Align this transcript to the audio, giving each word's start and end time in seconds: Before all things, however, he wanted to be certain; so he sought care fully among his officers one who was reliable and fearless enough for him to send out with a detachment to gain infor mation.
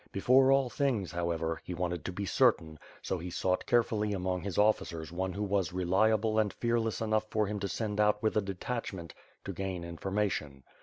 Before 0.11 0.51
all 0.51 0.67
things, 0.67 1.11
however, 1.11 1.61
he 1.63 1.75
wanted 1.75 2.03
to 2.05 2.11
be 2.11 2.25
certain; 2.25 2.79
so 3.03 3.19
he 3.19 3.29
sought 3.29 3.67
care 3.67 3.83
fully 3.83 4.13
among 4.13 4.41
his 4.41 4.57
officers 4.57 5.11
one 5.11 5.33
who 5.33 5.43
was 5.43 5.73
reliable 5.73 6.39
and 6.39 6.51
fearless 6.51 7.01
enough 7.01 7.27
for 7.29 7.45
him 7.45 7.59
to 7.59 7.67
send 7.67 7.99
out 7.99 8.19
with 8.23 8.35
a 8.35 8.41
detachment 8.41 9.13
to 9.45 9.53
gain 9.53 9.83
infor 9.83 10.11
mation. 10.11 10.63